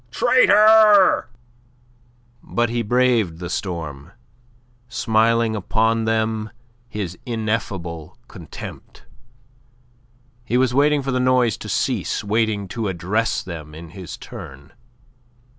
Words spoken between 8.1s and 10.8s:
contempt. He was